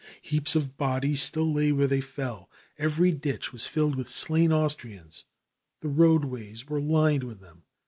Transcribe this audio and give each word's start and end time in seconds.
Heaps 0.23 0.55
of 0.55 0.77
bodies 0.77 1.21
still 1.21 1.53
lay 1.53 1.71
where 1.71 1.85
they 1.85 2.01
fell. 2.01 2.49
Every 2.79 3.11
ditch 3.11 3.53
was 3.53 3.67
filled 3.67 3.93
with 3.93 4.09
slain 4.09 4.51
Austrians, 4.51 5.25
the 5.81 5.89
roadways 5.89 6.67
were 6.67 6.81
lined 6.81 7.23
with 7.23 7.39
them. 7.39 7.65